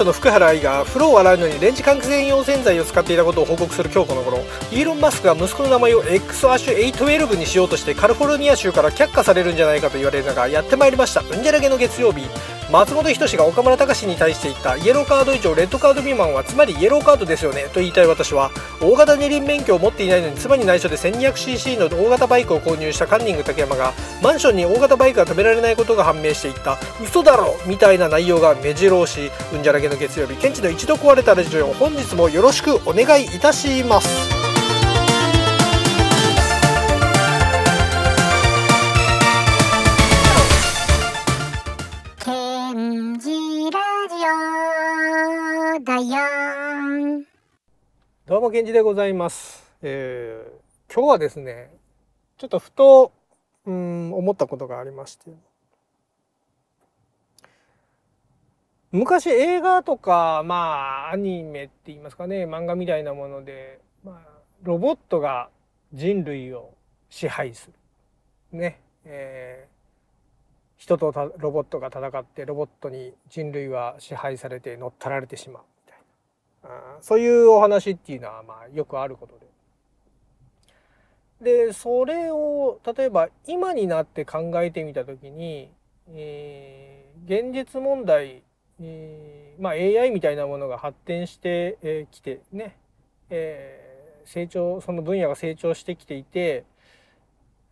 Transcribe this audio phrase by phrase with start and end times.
[0.00, 4.38] ストの福原愛が風呂を洗うのにレンジ換気専用洗剤を使っていたことを報告する今日この頃
[4.72, 11.20] イーロン・マスクが息子の名前を X アッシュ812にしようとしてカリフォルニア州から却下されるんじゃないかと言われる中やってまいりました。
[11.20, 12.26] うんじゃらげの月曜日
[12.70, 18.50] 松本人志が岡村隆史に対して言ったイエローカード以上レッドカード未満はつまりイエローカードですよねと言いたい私は。
[18.80, 26.78] 大型二輪免許を持っていないのに妻に内緒で 1200cc の大型バイクを購入したカンニング竹山がマンションに大型バイクが止められないことが判明していった。
[27.02, 29.32] 嘘だろみたいな内容が目白押し。
[29.52, 34.30] うんじゃらげの月曜日現地の一度壊れたラジオ本日もよろしくお願いいたします。
[42.24, 43.30] ケンジ
[43.72, 44.14] ラジ
[45.74, 47.24] オだよ。
[48.26, 50.60] どうもケンジでございます、えー
[50.92, 51.70] 今日はですね
[52.36, 53.12] ちょっとふと
[53.64, 55.30] うん思ったことがありまして
[58.92, 64.28] 昔映画とかまあアニメって言いますかね漫画みたいなもので、まあ、
[64.62, 65.48] ロボットが
[65.92, 66.74] 人類を
[67.08, 67.70] 支配す
[68.52, 68.58] る。
[68.58, 69.80] ね、えー
[70.76, 75.62] 人とたロボットが戦ってロボットに人類は支配されて乗っ取られてしまう。
[75.86, 76.96] みたいな。
[76.96, 79.38] あそういうお話っていうのはまあよくあること
[81.42, 81.66] で。
[81.66, 85.70] でそれを例えば今になって考えてみた時に、
[86.08, 88.42] えー現実問題、
[88.80, 92.76] えーまあ、AI みたいなものが発展してき、えーてね、
[93.30, 93.90] えー
[94.26, 96.64] 成長その分野が成長してきていて、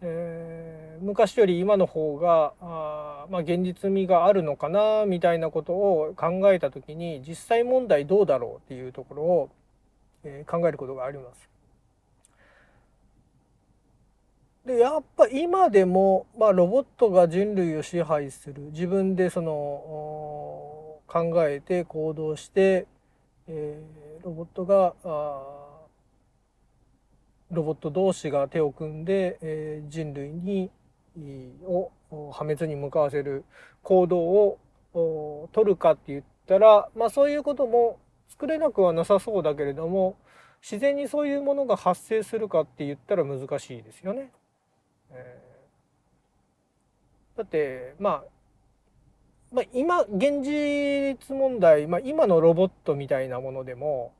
[0.01, 9.51] えー昔より今の方があ、まあ、現実味があるのかなみたいなことを考えた時に実際問題どうだろうっていうところを、
[10.25, 11.49] えー考えることがあります。
[14.67, 19.53] でやっぱ今でも、まあ、ロボットが人類を支配する自分でその
[21.09, 22.87] 考えて行動して、
[23.49, 24.95] えーロボットが
[27.51, 30.71] ロボット同士が手を組んで、えー人類に
[31.65, 31.91] を
[32.33, 33.45] 破滅に向かわせる
[33.83, 34.59] 行動
[34.95, 37.99] を取るかって言ったら、まあ、そういうことも
[38.29, 40.17] 作れなくはなさそうだけれども
[40.63, 44.31] 自然にそういうものが発生するかって言ったら難しいですよね。
[45.11, 45.49] えー
[47.39, 48.38] だってまあ
[49.59, 54.13] まあ、今現実問題、まあ、今のロボットみたいなものでも、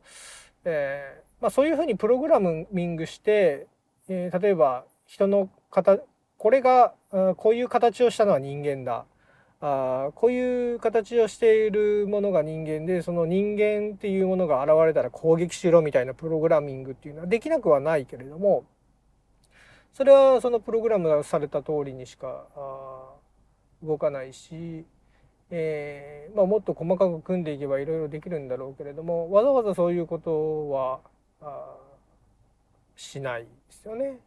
[0.65, 3.69] えーまあ、そういうふうにプログラミングして、
[4.09, 6.03] えー例えば人の形
[6.39, 6.93] これが
[7.37, 9.05] こういう形をしたのは人間だ。
[9.61, 18.65] あこういう形をしているものが人間でその人間っていうものが現れたら攻撃しろみたいなプログラミングっていうのはできなくはないけれども
[19.93, 23.09] それはそのプログラムがされた通りにしかあ
[23.83, 24.85] 動かないし、
[25.51, 31.01] えーまあ、もっと細かく組んでいけばいろいろできるんだろうけれどもわざわざそういうことは
[32.97, 34.19] しないですよね。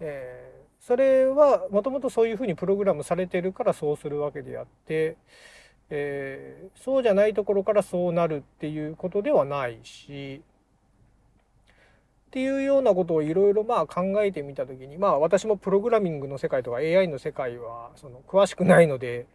[0.00, 5.16] えーそれはもともとそういうふうにプログラムされてるからそうするわけであって、
[5.88, 10.42] えーそうじゃないところからそうなるっていうことではないし
[12.28, 19.26] っていうようなことをいろいろまあ考えてみた時にまあ私もプログラミングの世界とか AI の世界はその詳しくないので、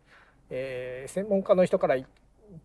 [0.50, 2.08] えー専門家の人から言っ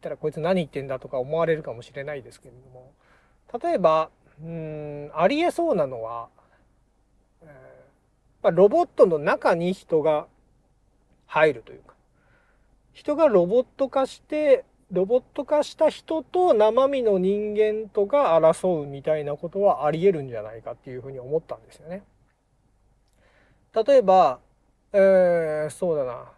[0.00, 2.92] たらこいつ何言ってんだとか思われるかもしれないですけれども
[3.62, 4.10] 例えば
[4.42, 6.28] うんありえそうなのは、
[7.42, 7.48] えー
[8.42, 10.26] まあ、ロボットの中に人が
[11.26, 11.94] 入るというか
[12.92, 22.04] 人がロボット化してロボット化した人と生身の人間とが争うみたいなことはありえるんじゃないかっていうふうに思ったんですよね。
[23.74, 24.38] 例えば、
[24.92, 26.30] えーそうだな、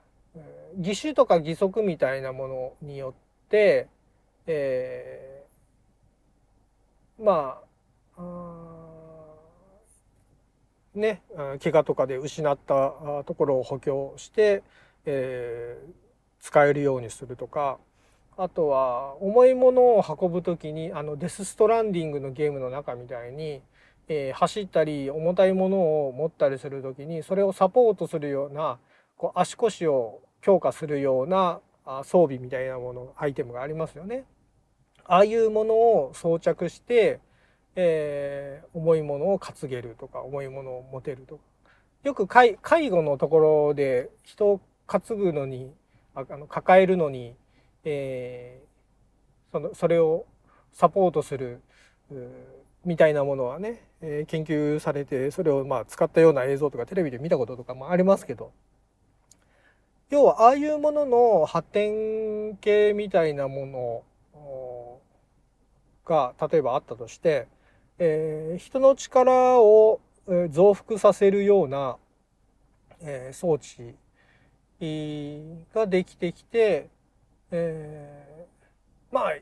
[0.78, 3.88] 義手とか義足みたいなものによって、
[4.46, 7.60] えーま
[8.18, 8.22] あ
[10.94, 11.22] ね
[11.62, 12.92] 怪我とかで失った
[13.24, 14.62] ところを補強して、
[15.06, 16.06] えー
[16.38, 17.78] 使えるようにするとか
[18.36, 23.62] あとは重いものを運ぶ時にあのデス・ストランディングのゲームの中みたいに、
[24.06, 28.78] えー走ったり重たいものを持ったりする時にそれをサポートするような
[29.16, 31.60] こう足腰を強化するような
[32.04, 34.24] 装備みたいなものアイテムがありますよね。
[35.04, 37.20] ああいうものを装着して、
[37.76, 41.42] えー重いものを担げるとか重いものを持てるとか
[42.04, 45.72] よく介介護のところで人を担ぐのに
[46.14, 47.34] ああの抱えるのに、
[47.84, 48.66] えー
[49.52, 50.26] そのそれを
[50.72, 51.62] サポートする
[52.84, 58.52] みたいなものはね、えー研究されてそれをまあ使ったような映像とかテレビで見たこととかもありますけど
[60.08, 64.04] 要はああいうものの発展系みたいなもの
[66.04, 67.48] が例えばあったとして、
[67.98, 70.00] えー、人の力を
[70.50, 71.96] 増幅させるような、
[73.00, 73.94] えー、装置
[75.74, 76.88] ができてきて、
[77.50, 79.36] えー、まあ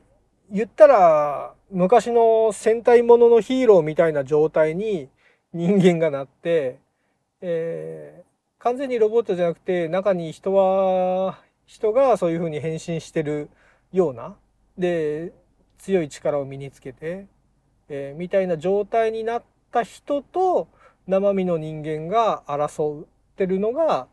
[0.51, 5.09] 言ったら昔の戦隊もののヒーローみたいな状態に
[5.53, 6.79] 人間がなって、
[7.41, 8.34] えー、
[8.65, 13.51] 完全にロボットじゃなくて中に人は人がそういうふうに変身してる
[13.93, 14.35] ような。
[14.75, 15.33] で
[15.77, 17.27] 強い力を身につけて、
[17.89, 20.67] えー、みたいな状態になった人と
[21.05, 23.05] 生身の人間が争っ
[23.37, 24.07] てるのが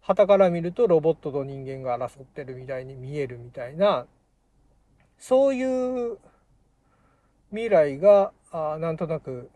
[0.00, 4.06] 旗から見るとロボットと人間が争ってるみたいに見えるみたいな
[5.16, 5.62] そうい
[6.12, 6.18] う
[7.50, 9.48] 未来があなんとなく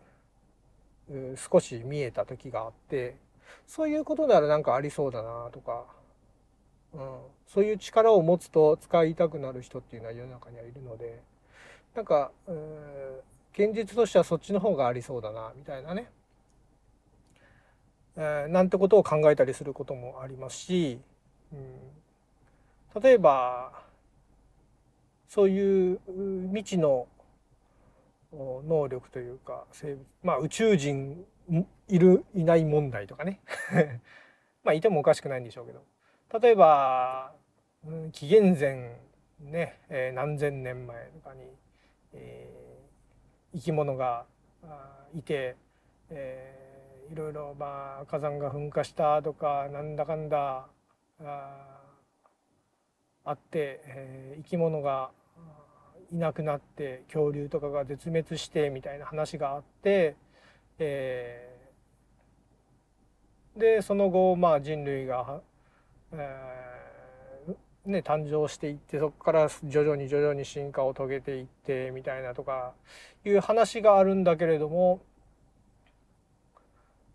[1.35, 3.17] 少し見えた時があって
[3.67, 5.85] そういうことならなんかありそうだなとか、
[6.93, 7.17] うん、
[7.47, 11.21] そういう力を持つと使いたくなる人っていうのは世の中にはいるので。
[11.97, 12.55] なんか、うん、
[13.53, 16.11] 現実としてはそっちの方がありそうだなみたいなね、
[18.15, 20.99] えー、なんてことを考えたりすることもありますし、
[21.51, 21.55] う
[22.99, 23.71] ん、例えば
[25.27, 25.99] そういう
[26.49, 27.07] 未知の
[28.33, 31.25] 能力というか生物まあ宇宙人
[31.87, 33.39] いるいない問題とかね。
[34.63, 35.83] まあいてもおかしくないんでしょうけど。
[36.41, 37.33] 例えば、
[37.85, 38.97] うん、紀元前
[39.39, 41.43] ね、えー、何千年前とかに、
[42.13, 44.25] えー、生き物が
[45.15, 45.55] いて、
[46.09, 50.67] えー、いろいろまあ火山が噴火したとかなんだかんだ
[51.21, 51.77] あ
[53.23, 55.11] あって、えー、生き物が
[56.11, 60.15] いなくなって恐竜とかが絶滅してみたいな話があって、
[60.79, 65.41] えー、でその後まあ人類が、
[66.13, 72.73] えー、ね、誕生していってそこから徐々に徐々に進化を遂げていってみたいなとか
[73.25, 75.01] いう話があるんだけれども、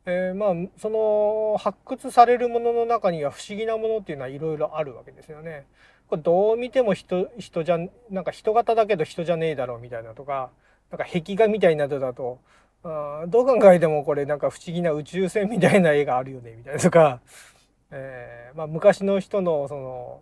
[0.05, 5.67] えー、まあその発掘されるものの中には不思議なものっていうのはいろいろあるわけですよね。
[6.09, 7.79] これどう見ても人人じゃ
[8.11, 10.51] なんか人型だけど人じゃねえだろうみたいなとか
[10.91, 12.39] なんか壁画みたいなのだと
[12.85, 17.21] あどう考えてもこれなんか不思議な宇宙船みたいな絵があるよねみたいなとか、
[17.91, 20.21] えーまあ、昔の人のその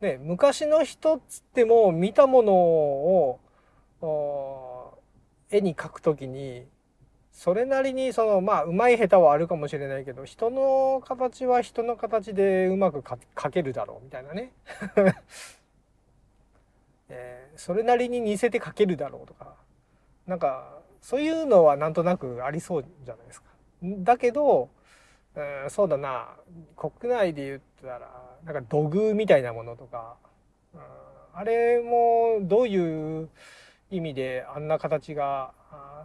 [0.00, 3.40] ね昔の人っつっても見たものを
[5.50, 6.66] 絵に描くときに
[7.36, 14.54] それなりにそのまあうまい下手はあるかもしれないけど人の形は人の形でうまく描けるだろうみたいなね、
[17.10, 19.54] えー、それなりに似せて描けるだろうとか。
[20.26, 23.48] なんかそういうのはなんとなくありそうじゃないですか。
[23.82, 24.70] だけど、
[25.36, 26.36] え、そうだな。
[26.74, 28.10] 国内で言ったら
[28.44, 30.16] なんか土偶みたいなものとか、
[31.34, 33.28] あれもどういう
[33.90, 35.52] 意味であんな形が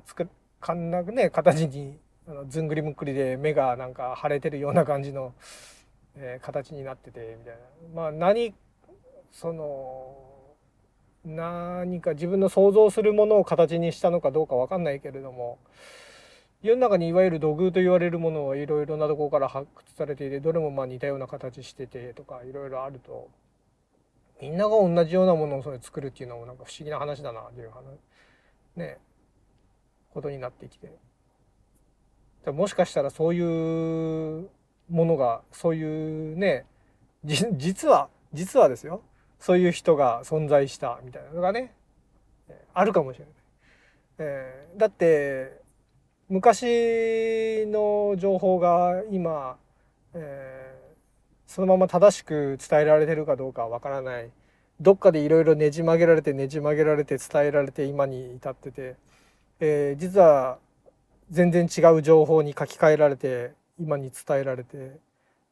[0.06, 1.98] 作ってかんなくね形に
[2.28, 5.34] あのずんぐりむっくりで目がなんか腫れてるような感じの、
[6.16, 7.60] えー、形になっててみたいな。
[7.94, 8.54] まあ何
[9.32, 10.16] その
[11.26, 15.60] 何か自分の想像するものを形にしたのかどうか分かんないけれども
[16.64, 23.30] 世の中にいわゆる土偶と言われるものはいろいろなとこから発掘されていてどれもまあ似たような形しててとかいろいろあると
[24.42, 27.84] みんなが同じようなものをそれ作るっていうのもなんか不思議な話だなっていう話。
[28.76, 28.98] ね。
[30.14, 30.92] ことになってきて。
[32.52, 34.50] もしかしたらそういう
[34.90, 36.66] ものがそういうね
[37.24, 39.04] 実は実はですよ。
[39.40, 41.74] そういう人が存在したみたいなのがね
[42.74, 43.34] あるかもしれない。
[44.20, 45.60] えー、だって
[46.30, 49.58] 昔の情報が今、
[50.14, 54.32] えー、そのまま正しく伝えられてるかどうかはわからない。
[54.80, 58.96] どっかでいろいろねじ曲げられてねじ曲げられて伝えられて今に至ってて
[59.62, 60.58] えー、実は
[61.30, 65.00] 全然違う情報に書き換えられて今に伝えられて、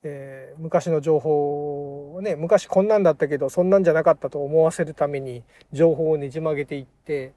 [0.04, 7.34] えー、昔の情報をね昔こんなんだったけどそんなんじゃなかったと思わせるために情報をねじ曲げていって、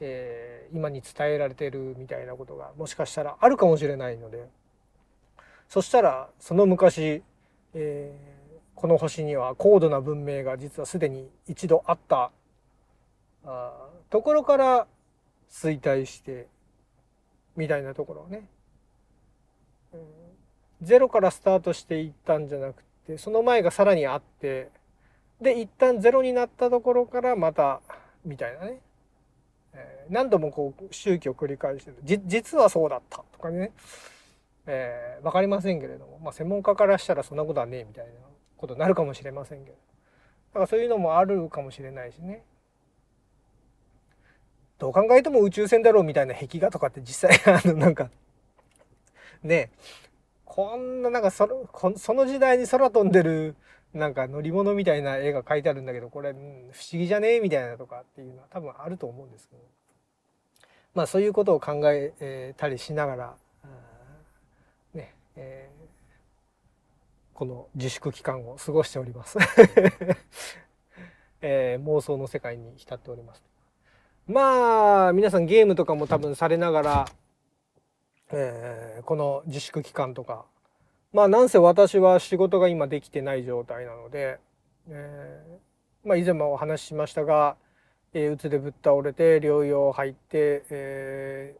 [0.00, 4.46] えー、今に伝えられてるみたいなことがもしかしたらあるかもしれないので。
[5.68, 7.22] そしたらその昔、
[7.74, 8.14] え、
[8.74, 12.30] この星には高度な文明が実はすでに一度あった。
[13.44, 13.72] あ
[14.10, 14.86] ところから
[15.50, 16.46] 衰退して
[17.56, 18.48] みたいなところをね、
[19.92, 20.00] うん、
[20.82, 24.70] ゼロからスタートしていったんじゃなくてその前がさらにあって
[25.40, 27.80] で一旦ゼロになったところからまた
[28.24, 28.80] みたいなね、
[29.74, 31.96] えー、何度もこう周期を繰り返してる。
[32.02, 33.72] 実はそうだったとかね、
[34.66, 38.10] えー、分かりませんけれども、まあ、専門家からしたらそんなことはねえみたいな
[38.56, 39.76] ことになるかもしれませんけど。
[40.54, 42.42] だからそういうのもあるかもしれないしね。
[44.78, 48.10] どう考えても宇宙船だろうみたいな壁画とかって実際あのなんか
[49.42, 49.70] ね
[50.44, 53.56] こんななんかそのその時代に空飛んでる
[53.96, 59.62] なんか乗り物みたいな絵が描いてあるんだけどこれ、不思議じゃねえみたいなとかっていうのは多分あると思うんですけど。
[60.94, 63.34] まあそういうことを考えたりしながら
[64.94, 65.78] ねえー、
[67.34, 69.36] この自粛期間を過ごしております。
[71.42, 73.44] えー、妄想の世界に浸っております。
[74.28, 77.08] まあ皆さんゲームとかも多分されながら、
[78.32, 80.44] えー、この自粛期間とか。
[81.12, 84.38] まあなんせ私は仕事が今できてない状態なので、
[84.90, 87.56] えー、まあ以前もお話ししましたが、
[88.12, 91.56] えー、うつでぶっ倒れて療養入って、え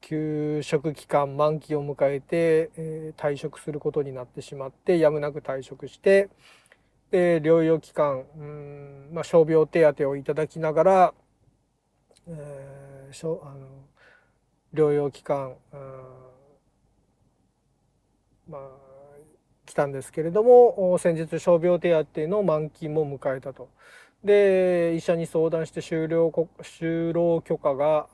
[0.00, 6.30] ー、休職期間満期を迎えて、えー、退職することになってしまってやむなく退職して
[7.10, 11.14] で療養期間うん、まあ、傷病手当をいただきながら、
[12.28, 13.66] えー、しょあの
[14.74, 15.54] 療養期間
[18.48, 18.82] まあ
[19.66, 23.68] 来たんですけれども先日傷病手当の満期も迎えたと。
[24.24, 28.06] で医者に相談して就労就労許可が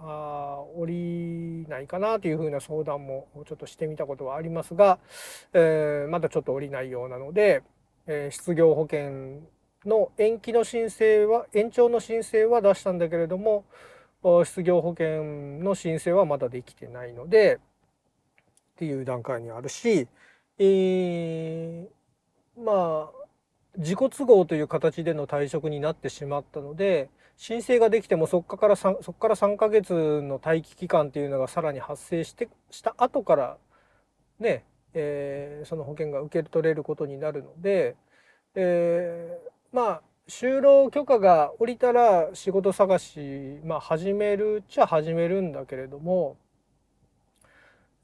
[0.75, 4.99] 下りないかなというふうな相談もちょっとしてみたことはありますが、
[5.53, 7.63] えー、まだちょっと下りないようなので、
[8.07, 9.43] えー、失業保険
[9.85, 13.65] の延期の申請は延長の申請は出したんだけれども
[14.23, 15.25] 失業保険
[15.63, 17.61] の申請はまだできてないのでっ
[18.77, 20.09] ていう段階にあるし、
[20.59, 23.19] えー、まあ
[23.77, 33.57] 自己都合という形での退職になってしまったので申請ができてもそこからそこから3ヶ月の待機期間っていうのがさらに発生してした後から
[34.41, 37.95] ね、えー、その保険が受け取れることになるので、
[38.57, 46.37] えー、まあ就労許可が下りたら仕事探し、まあ、始めるっちゃ始めるんだけれども、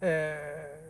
[0.00, 0.88] え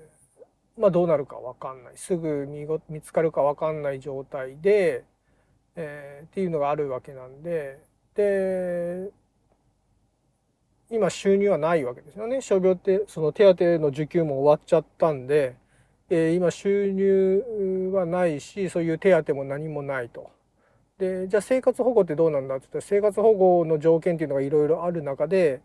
[0.77, 2.47] ーまあ、どうなるか分かんないすぐ
[2.89, 5.05] 見つかるか分かんない状態で、
[5.75, 7.81] えー、っていうのがあるわけなんで
[8.15, 9.11] で
[10.91, 15.57] 今収入はないわけですよね傷病ってその手当の受給も終わっちゃったんで、
[16.11, 20.31] えー、今収入はないしそういう手当も何もないと。
[20.99, 22.55] でじゃあ生活保護ってどうなんだ？
[22.57, 25.61] って言ったら生活保護の条件っていうのがいろいろある中で、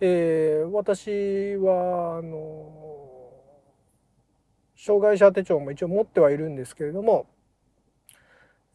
[0.00, 3.32] えー、私はあの
[4.76, 7.26] 障害者手帳も一応持ってはいるんですけれども、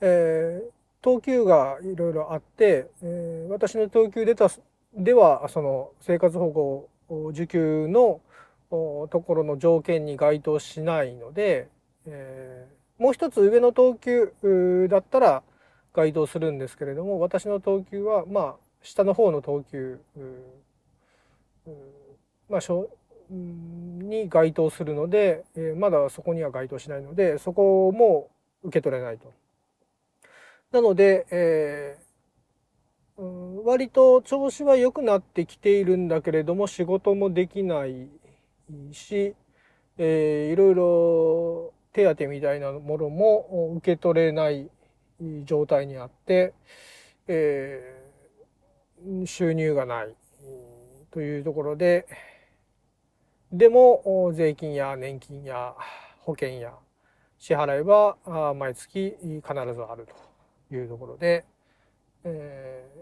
[0.01, 0.69] えー、
[1.03, 4.49] 等級がいろいろあって、えー、私の等級でた
[4.95, 8.21] ではその生活保護受給の
[8.71, 11.67] ところの条件に該当しないので、
[12.07, 15.43] えー、もう一つ上の等級だったら
[15.93, 19.99] 該当するんですけれども私の等級はまあ下の方の等級
[22.49, 22.61] まあ
[23.29, 28.29] に該当するので、えまだそこには該当しないのでそこも
[28.63, 29.31] 受け取れないと。
[30.71, 38.07] なので、えー、割と調子は良くなってきているんだけれども仕事もできない
[38.93, 39.35] し、
[39.97, 44.69] えー、いろいろ手当みたいなものも受け取れない
[45.45, 46.53] 状態にあって、
[47.27, 50.15] えー、収入がない
[51.11, 52.07] というところで、
[53.51, 55.75] でも税金や年金や
[56.19, 56.73] 保険や
[57.37, 59.41] 支払いは毎月必
[59.73, 60.07] ずある
[60.69, 61.43] というところで、
[62.23, 62.99] えー、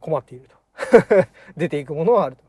[0.00, 0.56] 困っていると
[1.56, 2.42] 出ていくものはあると。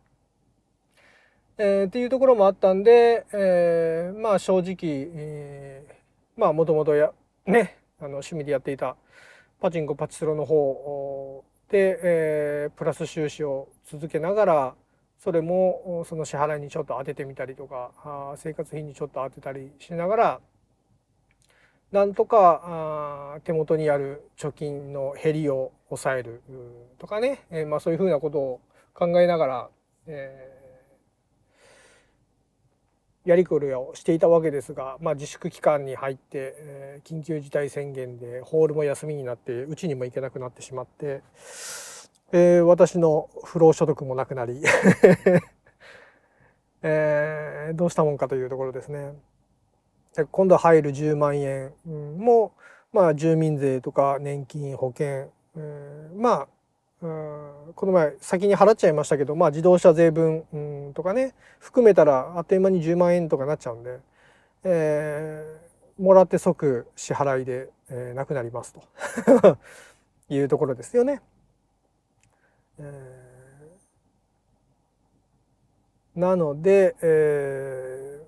[1.61, 4.77] えー、っていうところもあったんで、えー、まあ正直、
[5.13, 5.93] えー、
[6.39, 7.11] まあもともとや
[7.45, 8.95] ねあの趣味でやっていた
[9.59, 14.75] パチンコパチスロの方で、えー、プラス収支を続けながら
[15.21, 20.39] それもその支払いにちょっと当ててみたりとかあ生活費にちょっと当てたりしながら
[21.91, 26.41] なんとか手元にある貯金の減りを抑える
[26.99, 28.61] とかね、えまあ、そういうふうなことを
[28.93, 29.69] 考えながら、
[30.07, 30.58] え
[33.25, 41.21] やりくりをしていたわけですが、まあ、自粛期間に入って、え緊急事態宣言でホールも休みになってうちにも行けなくなってしまって。
[42.31, 44.61] えー、私の不労所得もなくなり
[46.83, 49.13] えー、どうしたもんかというところですね。
[50.15, 52.53] で今度入る10万円も、
[52.93, 56.47] まあ、住民税とか年金保険、えー、ま
[57.01, 57.05] あ
[57.75, 63.99] この前先に払っちゃいましたけど、まあ、自動車税分とかね含めたらあっという間に10万円とかなっちゃうんで、
[64.63, 69.57] えー、もらって即支払いで、えー、なくなりますと
[70.29, 71.21] いうところですよね。
[72.79, 78.21] えー、なので、え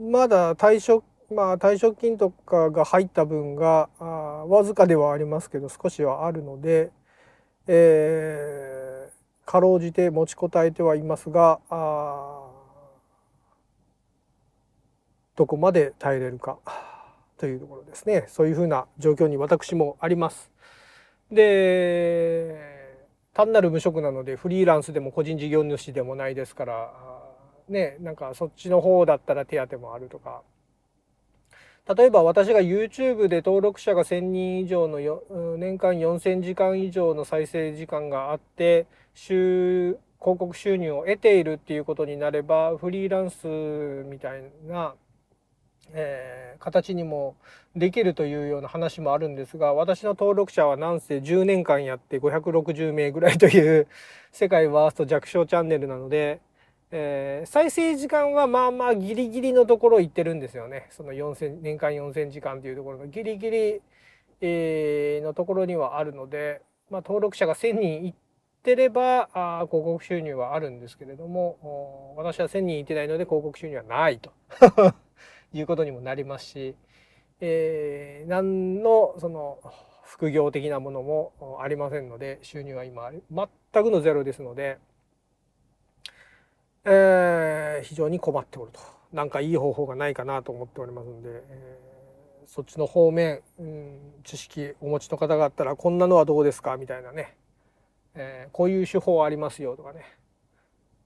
[0.00, 4.04] ー、まだ退職まあ退職金とかが入った分があ
[4.46, 6.90] わずかではありますけど少しはあるので、
[7.66, 11.60] えー、かろうじて持ちこたえてはいますが
[15.36, 16.58] どこまで耐えれるか
[17.38, 20.50] というところですねそういうふうな状況に私もあります。
[21.30, 22.72] で
[23.32, 26.92] 単なる無職なのでフリーランスでも個人事業主でもないですから
[27.68, 30.42] ねなんかそっちの方だったら手当もあるとか
[31.88, 34.98] 例えば私が YouTube で登録者が1000人以上の
[35.56, 43.46] 年間4000時間以上の再生時間があって収広告収入を得ているっていうことになればフリーランス
[44.08, 44.94] みたいな
[45.94, 47.36] えー、形にも
[47.76, 53.86] できるというような話もあるんですが私の登録者はなんせ10年間やって560名ぐらいという
[54.30, 56.40] 世界ワースト弱小チャンネルなので、
[56.94, 63.80] えー、再生時間はまあまあギリギリのところ行ってるんですよねその4000年間4000時間というところのギリギリ、
[64.42, 68.14] えー、のところにはあるので、まあ、登録者が1000人いっ
[68.62, 74.30] てればあ広告収入はあるんですけれども私は1000人いってないので広告収入はないと。
[75.54, 76.74] いうことにもなりますし、
[77.40, 79.58] えー、何のその
[80.04, 84.78] 副業的なものもありませんので収入は今全くのゼロですので、
[86.84, 88.80] えー、非常に困っておると
[89.12, 97.36] 何かいい方法がないかなと思っておりますので、えー、そっちの方面、うん、知識お持ちの方があったらこんなのはどうですかみたいなね、
[98.14, 100.04] えー、こういう手法ありますよとかね、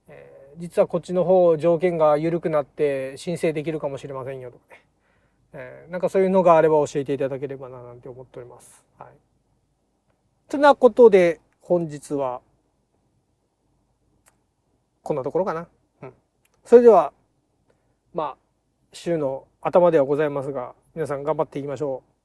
[0.08, 4.84] えー実はこっちの方条件が緩くなって申請できるかもしれませんよとかね、
[5.52, 8.84] えー、なんかそういうのがあれば教えていただければななんて思っております。
[8.98, 9.08] はい。
[10.48, 12.40] となことで本日は
[15.06, 15.68] こんなところかな。
[16.02, 16.12] うん。
[16.64, 17.12] それでは
[18.12, 18.36] まあ
[18.92, 22.15] 週の頭ではございますが皆さん頑張っていきましょう。